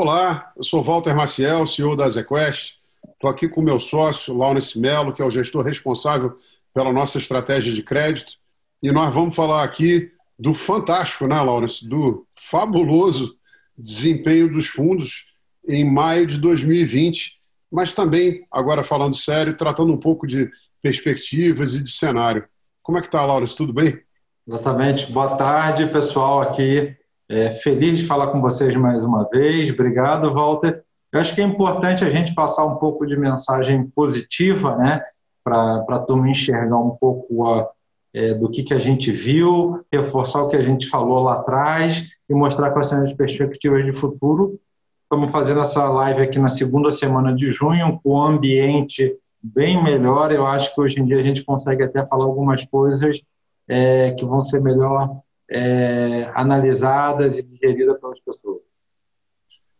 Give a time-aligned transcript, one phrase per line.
[0.00, 2.76] Olá, eu sou Walter Maciel, CEO da ZQuest.
[3.14, 6.36] Estou aqui com meu sócio, Laurence Mello, que é o gestor responsável
[6.72, 8.34] pela nossa estratégia de crédito.
[8.80, 11.84] E nós vamos falar aqui do fantástico, né, Laurence?
[11.84, 13.34] Do fabuloso
[13.76, 15.24] desempenho dos fundos
[15.68, 17.36] em maio de 2020,
[17.68, 20.48] mas também, agora falando sério, tratando um pouco de
[20.80, 22.44] perspectivas e de cenário.
[22.84, 23.56] Como é que está, Laurence?
[23.56, 24.00] Tudo bem?
[24.46, 25.10] Exatamente.
[25.10, 26.96] Boa tarde, pessoal, aqui.
[27.30, 29.70] É, feliz de falar com vocês mais uma vez.
[29.70, 30.82] Obrigado, Walter.
[31.12, 35.02] Eu acho que é importante a gente passar um pouco de mensagem positiva, né,
[35.44, 37.68] para a turma enxergar um pouco a,
[38.14, 42.10] é, do que, que a gente viu, reforçar o que a gente falou lá atrás
[42.28, 44.58] e mostrar quais são as perspectivas de futuro.
[45.02, 50.32] Estamos fazendo essa live aqui na segunda semana de junho, com o ambiente bem melhor.
[50.32, 53.20] Eu acho que hoje em dia a gente consegue até falar algumas coisas
[53.66, 58.60] é, que vão ser melhor é, analisadas e digeridas pelas pessoas.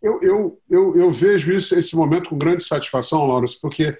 [0.02, 3.98] Eu, eu, eu, eu, vejo isso, esse momento com grande satisfação, Lawrence, porque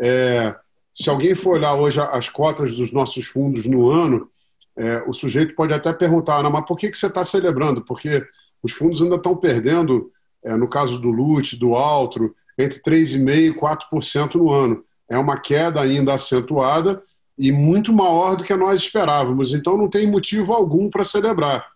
[0.00, 0.54] é,
[0.94, 4.30] se alguém for olhar hoje as cotas dos nossos fundos no ano,
[4.78, 7.82] é, o sujeito pode até perguntar, mas por que, que você está celebrando?
[7.84, 8.24] Porque
[8.62, 10.10] os fundos ainda estão perdendo,
[10.44, 14.84] é, no caso do LUT, do Altro, entre 3,5% e 4% no ano.
[15.10, 17.02] É uma queda ainda acentuada
[17.42, 19.52] e muito maior do que nós esperávamos.
[19.52, 21.66] Então não tem motivo algum para celebrar,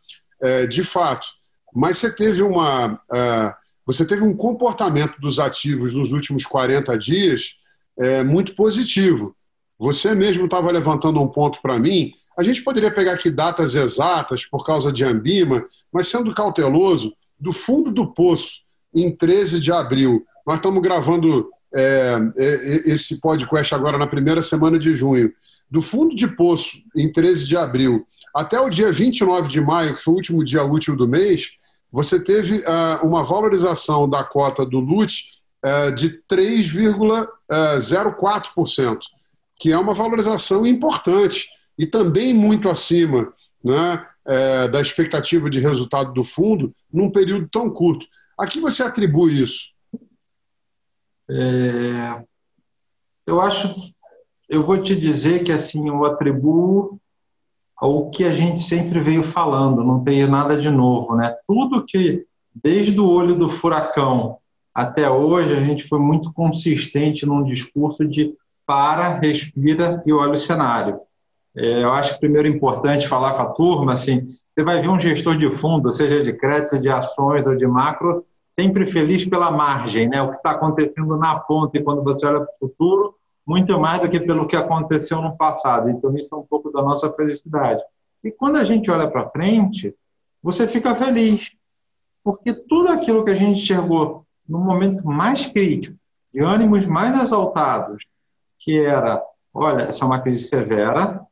[0.40, 1.26] é, de fato.
[1.74, 7.56] Mas você teve uma, é, você teve um comportamento dos ativos nos últimos 40 dias
[7.98, 9.34] é, muito positivo.
[9.76, 12.12] Você mesmo estava levantando um ponto para mim.
[12.38, 17.52] A gente poderia pegar aqui datas exatas por causa de Ambima, mas sendo cauteloso, do
[17.52, 18.62] fundo do poço,
[18.94, 22.18] em 13 de abril, nós estamos gravando é,
[22.86, 25.30] esse podcast agora na primeira semana de junho,
[25.70, 30.02] do fundo de poço, em 13 de abril, até o dia 29 de maio, que
[30.02, 31.52] foi o último dia útil do mês,
[31.90, 35.24] você teve uh, uma valorização da cota do LUT
[35.64, 38.98] uh, de 3,04%,
[39.58, 41.48] que é uma valorização importante
[41.78, 43.32] e também muito acima
[43.64, 48.06] né, uh, da expectativa de resultado do fundo num período tão curto.
[48.38, 49.70] A que você atribui isso?
[51.30, 52.22] É,
[53.26, 53.74] eu acho,
[54.48, 56.98] eu vou te dizer que assim eu atribuo
[57.76, 61.36] ao que a gente sempre veio falando, não tem nada de novo, né?
[61.46, 62.24] Tudo que
[62.54, 64.38] desde o olho do furacão
[64.74, 68.34] até hoje a gente foi muito consistente num discurso de
[68.66, 71.00] para, respira e olha o cenário.
[71.56, 74.88] É, eu acho que primeiro é importante falar com a turma, assim, você vai ver
[74.88, 79.50] um gestor de fundo, seja de crédito, de ações ou de macro, sempre feliz pela
[79.50, 80.20] margem, né?
[80.20, 83.14] O que está acontecendo na ponta e quando você olha para o futuro,
[83.46, 85.88] muito mais do que pelo que aconteceu no passado.
[85.88, 87.80] Então isso é um pouco da nossa felicidade.
[88.24, 89.94] E quando a gente olha para frente,
[90.42, 91.52] você fica feliz,
[92.24, 95.96] porque tudo aquilo que a gente enxergou no momento mais crítico,
[96.32, 98.04] de ânimos mais exaltados,
[98.58, 99.22] que era,
[99.54, 101.24] olha, essa é uma crise severa,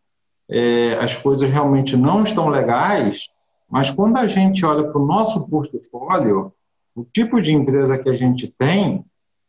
[0.48, 3.28] é, as coisas realmente não estão legais,
[3.68, 6.52] mas quando a gente olha para o nosso portfólio,
[6.94, 9.04] o tipo de empresa que a gente tem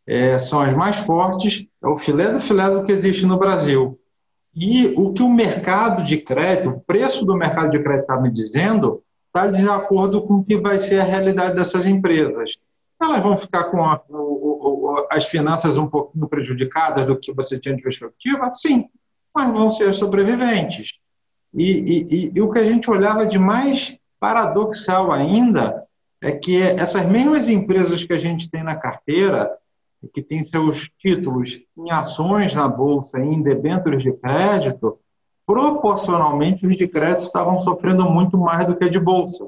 [0.07, 3.99] é, são as mais fortes, é o filé do filé do que existe no Brasil.
[4.55, 8.31] E o que o mercado de crédito, o preço do mercado de crédito está me
[8.31, 12.51] dizendo, está de acordo com o que vai ser a realidade dessas empresas.
[13.01, 17.59] Elas vão ficar com a, o, o, as finanças um pouquinho prejudicadas do que você
[17.59, 18.49] tinha de perspectiva?
[18.49, 18.87] Sim,
[19.33, 20.93] mas vão ser sobreviventes.
[21.53, 25.83] E, e, e, e o que a gente olhava de mais paradoxal ainda
[26.22, 29.51] é que essas mesmas empresas que a gente tem na carteira,
[30.13, 34.97] que tem seus títulos em ações na bolsa, em debêntures de crédito,
[35.45, 39.47] proporcionalmente os de crédito estavam sofrendo muito mais do que a de bolsa.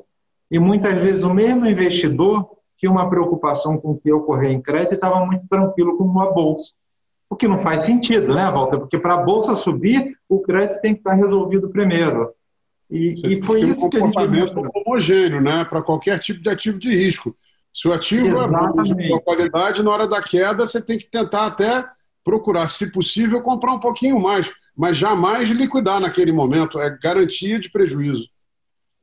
[0.49, 2.47] E muitas vezes o mesmo investidor
[2.77, 6.31] tinha uma preocupação com o que ocorrer em crédito e estava muito tranquilo com uma
[6.31, 6.73] bolsa.
[7.29, 8.79] O que não faz sentido, né, Walter?
[8.79, 12.31] Porque para a bolsa subir, o crédito tem que estar resolvido primeiro.
[12.89, 16.79] E, e foi isso que a gente comportamento homogêneo, né, para qualquer tipo de ativo
[16.79, 17.35] de risco.
[17.77, 19.03] Se o ativo Exatamente.
[19.03, 21.85] é boa qualidade, na hora da queda você tem que tentar até
[22.23, 26.79] procurar, se possível, comprar um pouquinho mais, mas jamais liquidar naquele momento.
[26.79, 28.27] É garantia de prejuízo.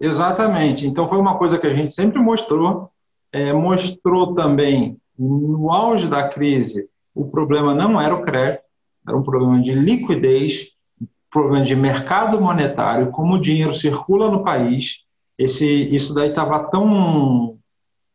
[0.01, 0.89] Exatamente.
[0.89, 2.91] Então foi uma coisa que a gente sempre mostrou.
[3.31, 8.65] É, mostrou também no auge da crise o problema não era o crédito,
[9.07, 10.75] era um problema de liquidez
[11.31, 15.05] problema de mercado monetário, como o dinheiro circula no país,
[15.37, 17.59] esse, isso daí estava tão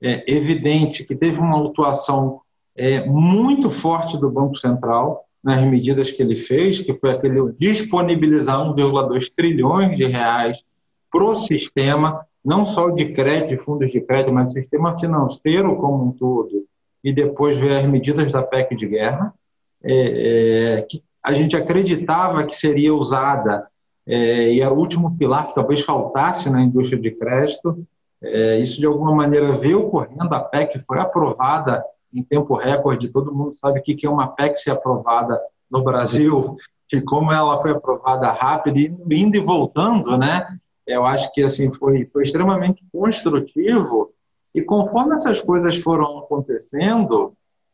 [0.02, 2.42] é, evidente que teve uma atuação
[2.76, 8.60] é, muito forte do Banco Central nas medidas que ele fez, que foi aquele disponibilizar
[8.60, 10.64] 1,2 trilhões de reais
[11.12, 16.12] para o sistema não só de crédito, fundos de crédito, mas sistema financeiro como um
[16.12, 16.66] todo,
[17.04, 19.34] e depois ver as medidas da PEC de guerra,
[19.84, 23.68] é, é, que a gente acreditava que seria usada,
[24.08, 27.86] é, e é o último pilar que talvez faltasse na indústria de crédito,
[28.22, 31.84] é, isso de alguma maneira veio ocorrendo, a PEC foi aprovada
[32.14, 35.40] em tempo recorde, todo mundo sabe o que é uma PEC ser aprovada
[35.70, 36.58] no Brasil,
[36.92, 38.78] e como ela foi aprovada rápido,
[39.12, 40.48] indo e voltando, né?
[40.88, 44.12] Eu acho que assim foi, foi extremamente construtivo
[44.54, 47.34] e conforme essas coisas foram acontecendo,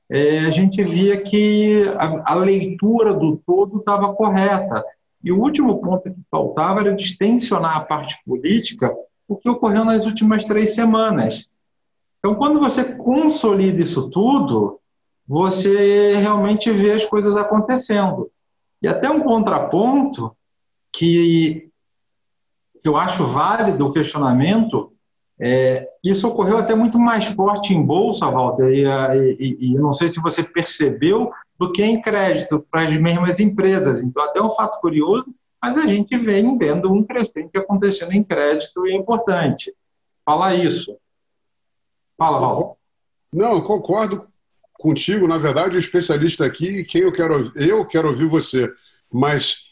[0.10, 4.84] é, a gente via que a, a leitura do todo estava correta.
[5.24, 8.94] E o último ponto que faltava era distensionar a parte política,
[9.28, 11.46] o que ocorreu nas últimas três semanas.
[12.20, 14.80] Então, quando você consolida isso tudo,
[15.28, 18.30] você realmente vê as coisas acontecendo.
[18.82, 20.36] E até um contraponto
[20.92, 21.70] que
[22.84, 24.96] eu acho válido o questionamento
[25.40, 28.86] é, isso ocorreu até muito mais forte em bolsa, Walter, e,
[29.40, 34.02] e, e não sei se você percebeu, do que em crédito para as mesmas empresas.
[34.02, 35.34] Então, até um fato curioso,
[35.66, 39.74] mas a gente vem vendo um crescente acontecendo em crédito e é importante.
[40.24, 40.96] Fala isso.
[42.16, 42.76] Fala, Walter.
[43.34, 44.28] Não, eu concordo
[44.74, 45.28] contigo.
[45.28, 48.72] Na verdade, o especialista aqui, quem eu quero eu quero ouvir você,
[49.12, 49.64] mas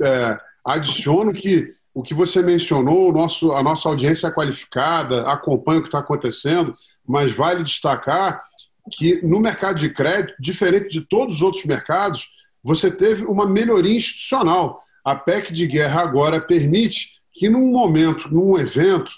[0.00, 5.82] é, adiciono que o que você mencionou, nosso, a nossa audiência é qualificada, acompanha o
[5.82, 6.74] que está acontecendo,
[7.06, 8.42] mas vale destacar
[8.90, 12.30] que no mercado de crédito, diferente de todos os outros mercados,
[12.62, 14.80] você teve uma melhoria institucional.
[15.04, 19.12] A PEC de guerra agora permite que, num momento, num evento,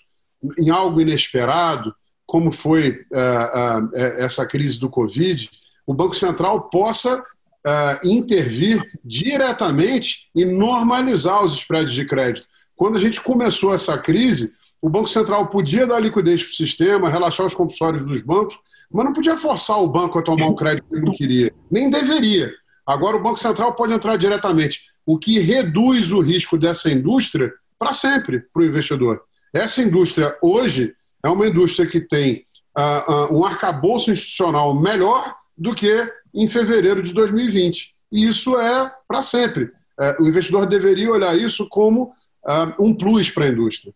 [0.58, 1.94] em algo inesperado,
[2.26, 5.50] como foi uh, uh, essa crise do Covid,
[5.86, 12.46] o Banco Central possa uh, intervir diretamente e normalizar os spreads de crédito.
[12.74, 14.52] Quando a gente começou essa crise,
[14.82, 18.58] o Banco Central podia dar liquidez para o sistema, relaxar os compulsórios dos bancos,
[18.90, 21.90] mas não podia forçar o banco a tomar um crédito que ele não queria, nem
[21.90, 22.52] deveria.
[22.86, 27.92] Agora o Banco Central pode entrar diretamente, o que reduz o risco dessa indústria para
[27.92, 29.22] sempre para o investidor.
[29.52, 32.46] Essa indústria hoje é uma indústria que tem
[32.78, 37.94] uh, uh, um arcabouço institucional melhor do que em fevereiro de 2020.
[38.12, 39.64] E isso é para sempre.
[39.64, 42.12] Uh, o investidor deveria olhar isso como
[42.78, 43.94] um plus para a indústria.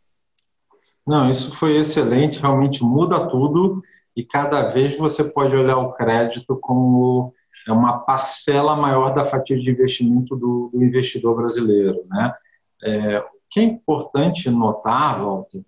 [1.06, 3.82] Não, isso foi excelente, realmente muda tudo
[4.16, 7.34] e cada vez você pode olhar o crédito como
[7.68, 12.02] é uma parcela maior da fatia de investimento do, do investidor brasileiro.
[12.08, 12.32] Né?
[12.82, 15.62] É, o que é importante notar, Walter,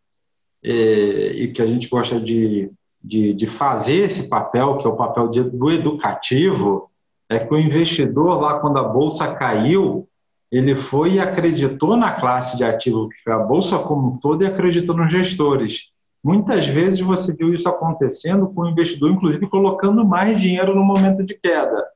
[0.65, 2.71] é, e que a gente gosta de,
[3.03, 6.91] de, de, fazer esse papel, que é o papel de, do educativo,
[7.29, 10.09] é que o investidor, lá quando a bolsa caiu,
[10.51, 14.43] ele foi e acreditou na classe de ativo que foi a bolsa como um todo
[14.43, 15.91] e acreditou nos gestores.
[16.23, 21.25] Muitas vezes você viu isso acontecendo com o investidor, inclusive colocando mais dinheiro no momento
[21.25, 21.87] de queda.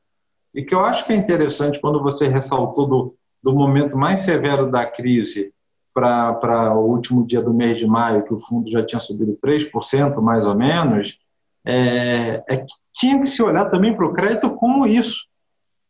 [0.55, 4.71] E que eu acho que é interessante quando você ressaltou do, do momento mais severo
[4.71, 5.53] da crise
[5.93, 10.21] para o último dia do mês de maio, que o fundo já tinha subido 3%,
[10.21, 11.19] mais ou menos,
[11.65, 15.27] é, é que tinha que se olhar também para o crédito como isso.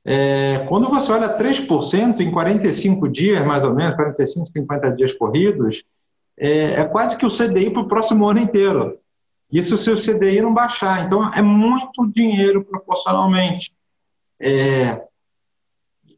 [0.04, 5.82] É, quando você olha 3% em 45 dias, mais ou menos, 45, 50 dias corridos,
[6.38, 8.98] é, é quase que o CDI para o próximo ano inteiro.
[9.50, 11.06] Isso se o CDI não baixar.
[11.06, 13.72] Então, é muito dinheiro proporcionalmente.
[14.40, 15.00] É,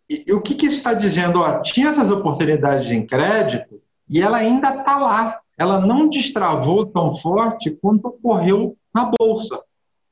[0.09, 1.41] e, o que, que isso está dizendo?
[1.41, 5.41] Ó, tinha essas oportunidades em crédito e ela ainda está lá.
[5.59, 9.59] Ela não destravou tão forte quanto ocorreu na Bolsa.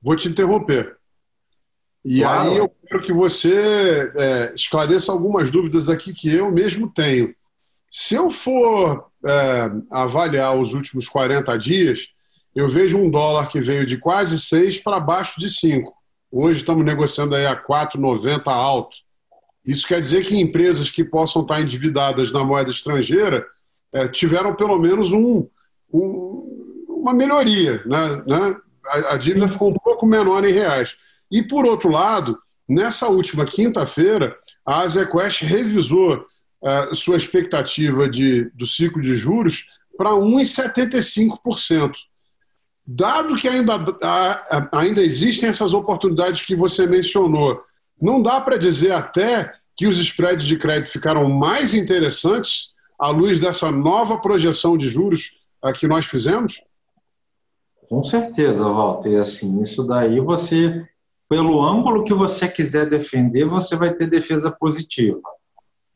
[0.02, 0.96] Vou te interromper.
[2.04, 2.50] E claro.
[2.50, 7.34] aí eu quero que você é, esclareça algumas dúvidas aqui que eu mesmo tenho.
[7.96, 12.08] Se eu for é, avaliar os últimos 40 dias,
[12.52, 15.94] eu vejo um dólar que veio de quase 6 para baixo de 5.
[16.28, 18.96] Hoje estamos negociando aí a 4,90 alto.
[19.64, 23.46] Isso quer dizer que empresas que possam estar endividadas na moeda estrangeira
[23.92, 25.46] é, tiveram pelo menos um,
[25.92, 27.80] um, uma melhoria.
[27.86, 28.24] Né?
[28.26, 28.56] né?
[28.88, 30.96] A, a dívida ficou um pouco menor em reais.
[31.30, 32.36] E, por outro lado,
[32.68, 34.36] nessa última quinta-feira,
[34.66, 36.26] a ASEQuest revisou
[36.64, 39.66] uh, sua expectativa de, do ciclo de juros
[39.96, 41.92] para 1,75%.
[42.86, 43.74] Dado que ainda,
[44.72, 47.60] ainda existem essas oportunidades que você mencionou,
[48.00, 53.40] não dá para dizer até que os spreads de crédito ficaram mais interessantes à luz
[53.40, 55.40] dessa nova projeção de juros
[55.78, 56.60] que nós fizemos?
[57.88, 59.20] Com certeza, Walter.
[59.20, 60.86] Assim, isso daí você
[61.28, 65.20] pelo ângulo que você quiser defender, você vai ter defesa positiva.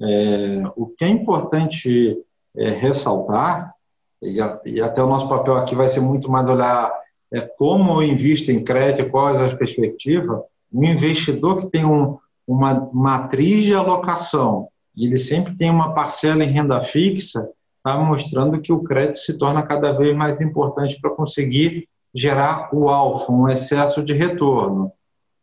[0.00, 2.16] É, o que é importante
[2.56, 3.74] é, ressaltar
[4.22, 6.92] e, a, e até o nosso papel aqui vai ser muito mais olhar
[7.32, 10.40] é, como eu invisto em crédito, quais as perspectivas,
[10.72, 16.42] um investidor que tem um, uma matriz de alocação e ele sempre tem uma parcela
[16.42, 21.10] em renda fixa, está mostrando que o crédito se torna cada vez mais importante para
[21.10, 24.86] conseguir gerar o alfa, um excesso de retorno.
[24.86, 24.92] O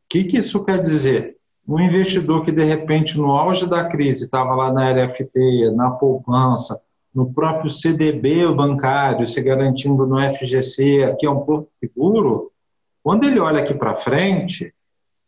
[0.10, 1.35] que, que isso quer dizer?
[1.68, 6.80] Um investidor que, de repente, no auge da crise, estava lá na LFT, na poupança,
[7.14, 12.52] no próprio CDB bancário, se garantindo no FGC, que é um porto seguro,
[13.06, 14.74] quando ele olha aqui para frente,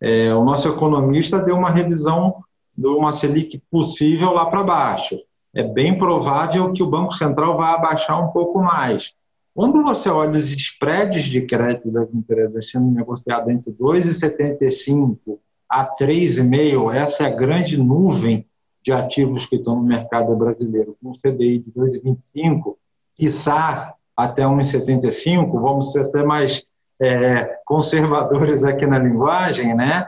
[0.01, 2.43] é, o nosso economista deu uma revisão
[2.75, 5.15] de uma Selic possível lá para baixo.
[5.53, 9.13] É bem provável que o Banco Central vá abaixar um pouco mais.
[9.53, 15.37] Quando você olha os spreads de crédito das empresas sendo negociados entre 2,75
[15.69, 18.45] a 3,5, essa é a grande nuvem
[18.81, 22.75] de ativos que estão no mercado brasileiro, com CDI de 2,25,
[23.15, 26.63] quiçá até 1,75, vamos ser até mais
[26.99, 30.07] é, conservadores aqui na linguagem, né?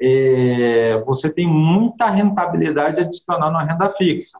[0.00, 4.38] É, você tem muita rentabilidade adicional na renda fixa.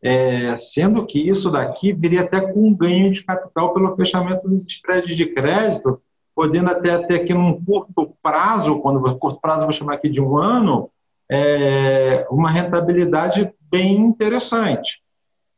[0.00, 4.66] É, sendo que isso daqui viria até com um ganho de capital pelo fechamento dos
[4.66, 6.00] spreads de crédito,
[6.38, 10.38] podendo até, até aqui num curto prazo, quando curto prazo vou chamar aqui de um
[10.38, 10.88] ano,
[11.28, 15.02] é, uma rentabilidade bem interessante.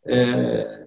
[0.06, 0.86] É,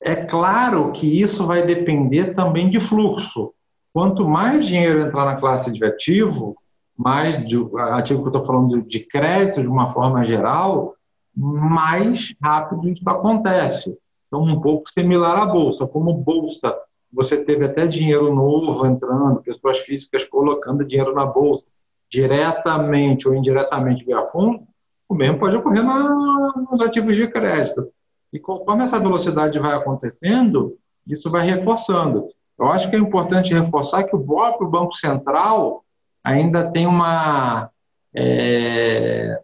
[0.00, 3.52] é claro que isso vai depender também de fluxo.
[3.92, 6.56] Quanto mais dinheiro entrar na classe de ativo,
[6.96, 7.56] mais de,
[7.96, 10.94] ativo que eu estou falando de crédito de uma forma geral,
[11.34, 13.98] mais rápido isso acontece.
[14.28, 15.84] Então, um pouco similar à bolsa.
[15.84, 16.78] Como bolsa,
[17.14, 21.64] você teve até dinheiro novo entrando, pessoas físicas colocando dinheiro na bolsa,
[22.10, 24.66] diretamente ou indiretamente via fundo,
[25.08, 27.88] o mesmo pode ocorrer na, nos ativos de crédito.
[28.32, 32.28] E conforme essa velocidade vai acontecendo, isso vai reforçando.
[32.58, 35.84] Eu acho que é importante reforçar que o próprio Banco Central
[36.22, 37.70] ainda tem uma,
[38.14, 39.40] é,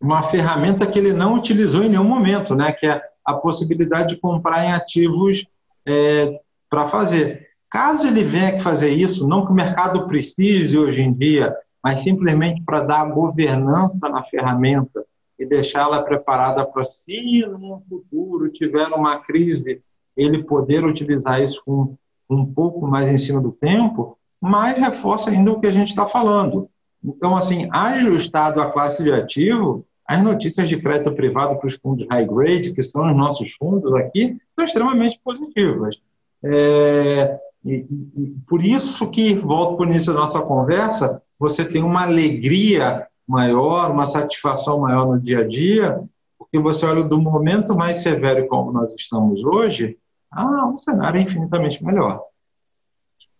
[0.00, 2.72] uma ferramenta que ele não utilizou em nenhum momento, né?
[2.72, 5.46] que é a possibilidade de comprar em ativos
[5.86, 7.48] é, para fazer.
[7.70, 12.00] Caso ele venha que fazer isso, não que o mercado precise hoje em dia, mas
[12.00, 15.04] simplesmente para dar governança na ferramenta
[15.38, 19.82] e deixá-la preparada para se no futuro tiver uma crise,
[20.16, 21.96] ele poder utilizar isso com
[22.28, 26.06] um pouco mais em cima do tempo, mais reforça ainda o que a gente está
[26.06, 26.68] falando.
[27.02, 32.06] Então, assim, ajustado à classe de ativo, as notícias de crédito privado para os fundos
[32.10, 35.96] high grade, que são os nossos fundos aqui, são extremamente positivas.
[36.44, 37.84] É, e,
[38.16, 43.06] e, por isso que, volto para o início da nossa conversa, você tem uma alegria
[43.26, 46.00] maior, uma satisfação maior no dia a dia,
[46.38, 49.98] porque você olha do momento mais severo como nós estamos hoje,
[50.30, 52.22] ah, um cenário infinitamente melhor.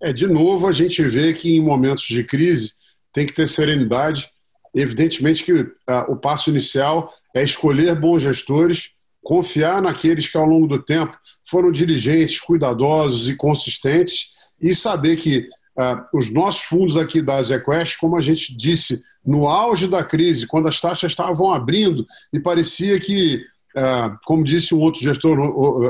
[0.00, 2.73] É, de novo, a gente vê que em momentos de crise
[3.12, 4.31] tem que ter serenidade.
[4.75, 10.66] Evidentemente que ah, o passo inicial é escolher bons gestores, confiar naqueles que ao longo
[10.66, 15.48] do tempo foram dirigentes, cuidadosos e consistentes e saber que
[15.78, 20.46] ah, os nossos fundos aqui da Azequest, como a gente disse, no auge da crise,
[20.46, 23.40] quando as taxas estavam abrindo e parecia que,
[23.76, 25.38] ah, como disse um outro gestor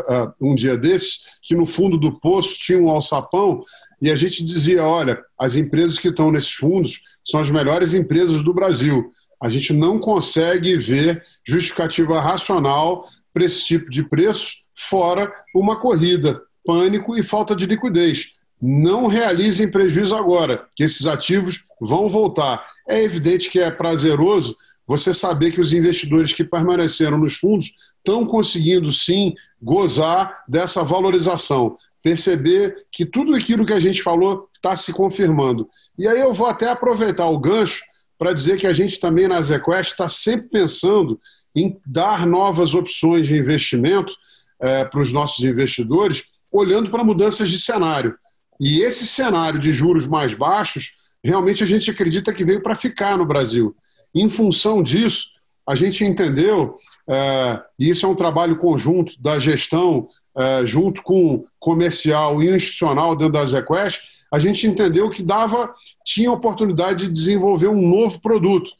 [0.09, 3.63] ah, um dia desses, que no fundo do poço tinha um alçapão,
[4.01, 8.43] e a gente dizia: olha, as empresas que estão nesses fundos são as melhores empresas
[8.43, 9.11] do Brasil.
[9.43, 16.41] A gente não consegue ver justificativa racional para esse tipo de preço, fora uma corrida,
[16.65, 22.65] pânico e falta de liquidez não realizem prejuízo agora, que esses ativos vão voltar.
[22.89, 28.27] É evidente que é prazeroso você saber que os investidores que permaneceram nos fundos estão
[28.27, 34.93] conseguindo sim gozar dessa valorização, perceber que tudo aquilo que a gente falou está se
[34.93, 35.69] confirmando.
[35.99, 37.83] E aí eu vou até aproveitar o gancho
[38.19, 41.21] para dizer que a gente também na ZQuest está sempre pensando
[41.55, 44.15] em dar novas opções de investimento
[44.61, 48.15] é, para os nossos investidores, olhando para mudanças de cenário.
[48.61, 50.93] E esse cenário de juros mais baixos,
[51.25, 53.75] realmente a gente acredita que veio para ficar no Brasil.
[54.15, 55.29] Em função disso,
[55.67, 56.77] a gente entendeu,
[57.09, 63.17] é, e isso é um trabalho conjunto da gestão, é, junto com comercial e institucional
[63.17, 64.01] dentro da ZQuest,
[64.33, 68.71] a gente entendeu que dava, tinha oportunidade de desenvolver um novo produto,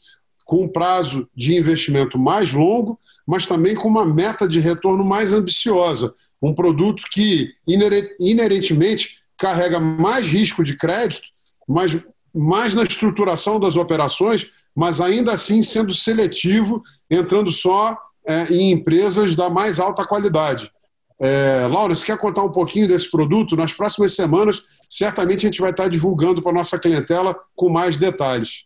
[0.45, 2.97] com um prazo de investimento mais longo,
[3.27, 6.13] mas também com uma meta de retorno mais ambiciosa.
[6.41, 11.27] Um produto que, inerentemente, carrega mais risco de crédito,
[11.67, 18.71] mas mais na estruturação das operações, mas ainda assim sendo seletivo, entrando só é, em
[18.71, 20.71] empresas da mais alta qualidade.
[21.21, 23.55] É, Laura, você quer contar um pouquinho desse produto?
[23.55, 27.97] Nas próximas semanas, certamente a gente vai estar divulgando para a nossa clientela com mais
[27.97, 28.65] detalhes.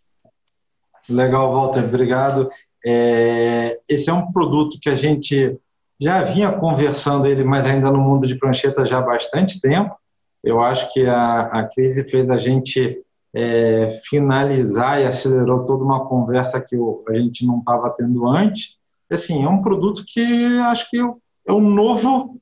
[1.08, 2.48] Legal, Walter, obrigado.
[2.86, 5.58] É, esse é um produto que a gente
[6.00, 9.94] já vinha conversando ele, mas ainda no mundo de prancheta já há bastante tempo.
[10.42, 13.00] Eu acho que a, a crise fez a gente
[13.34, 16.76] é, finalizar e acelerou toda uma conversa que
[17.08, 18.76] a gente não estava tendo antes.
[19.10, 22.40] Assim, é um produto que acho que é um novo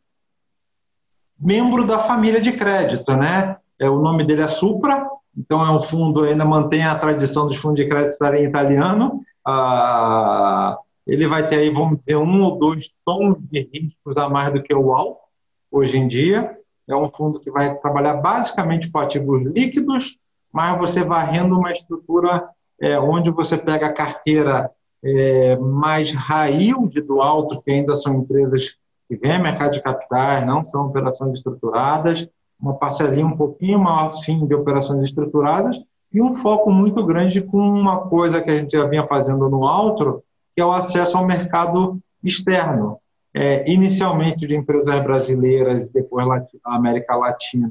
[1.42, 3.56] membro da família de crédito, né?
[3.78, 7.56] É, o nome dele é Supra, então é um fundo ainda mantém a tradição dos
[7.56, 9.20] fundos de crédito estarem italiano.
[9.44, 14.52] Ah, ele vai ter aí, vamos dizer, um ou dois tons de riscos a mais
[14.52, 15.18] do que o AL
[15.70, 16.56] hoje em dia.
[16.88, 20.18] É um fundo que vai trabalhar basicamente com ativos líquidos,
[20.52, 22.48] mas você varrendo uma estrutura
[22.80, 24.70] é, onde você pega a carteira
[25.02, 28.76] é, mais raio do alto, que ainda são empresas
[29.12, 32.26] que vêm a mercado de capitais, não são operações estruturadas,
[32.58, 35.78] uma parcelinha um pouquinho maior, sim, de operações estruturadas,
[36.10, 39.66] e um foco muito grande com uma coisa que a gente já vinha fazendo no
[39.66, 42.98] Altro, que é o acesso ao mercado externo,
[43.34, 46.26] é, inicialmente de empresas brasileiras e depois
[46.64, 47.70] a América Latina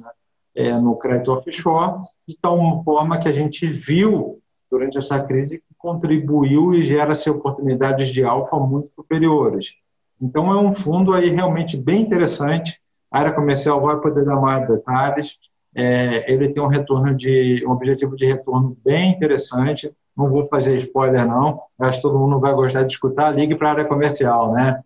[0.54, 5.74] é, no crédito offshore, de tal forma que a gente viu durante essa crise que
[5.76, 9.81] contribuiu e gera-se oportunidades de alfa muito superiores.
[10.22, 12.80] Então é um fundo aí realmente bem interessante.
[13.12, 15.38] A área comercial vai poder dar mais detalhes.
[15.76, 19.92] É, ele tem um retorno de um objetivo de retorno bem interessante.
[20.16, 21.62] Não vou fazer spoiler não.
[21.80, 23.32] Acho que todo mundo vai gostar de escutar.
[23.32, 24.82] Ligue para a área comercial, né?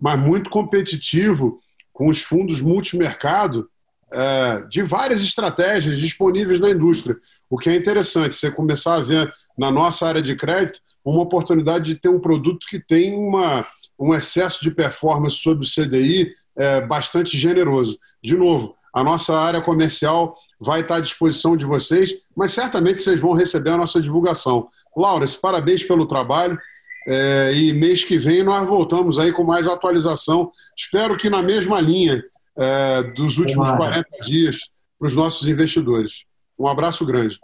[0.00, 1.60] Mas muito competitivo
[1.92, 3.68] com os fundos multimercado
[4.10, 7.16] é, de várias estratégias disponíveis na indústria.
[7.50, 11.92] O que é interessante, você começar a ver na nossa área de crédito uma oportunidade
[11.92, 13.66] de ter um produto que tem uma,
[13.98, 17.98] um excesso de performance sobre o CDI é, bastante generoso.
[18.22, 23.20] De novo, a nossa área comercial vai estar à disposição de vocês, mas certamente vocês
[23.20, 24.68] vão receber a nossa divulgação.
[24.96, 26.58] Laura, parabéns pelo trabalho.
[27.06, 30.50] É, e mês que vem nós voltamos aí com mais atualização.
[30.76, 32.22] Espero que na mesma linha
[32.56, 36.24] é, dos últimos 40 dias para os nossos investidores.
[36.58, 37.38] Um abraço grande.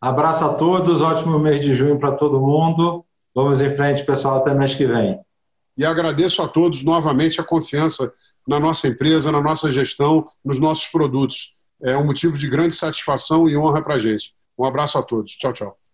[0.00, 3.04] Abraço a todos, ótimo mês de junho para todo mundo.
[3.34, 5.18] Vamos em frente, pessoal, até mês que vem.
[5.76, 8.12] E agradeço a todos novamente a confiança
[8.46, 11.54] na nossa empresa, na nossa gestão, nos nossos produtos.
[11.82, 14.34] É um motivo de grande satisfação e honra para a gente.
[14.58, 15.32] Um abraço a todos.
[15.32, 15.85] Tchau, tchau.